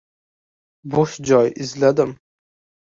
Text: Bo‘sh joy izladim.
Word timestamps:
Bo‘sh 0.95 1.19
joy 1.33 1.53
izladim. 1.69 2.19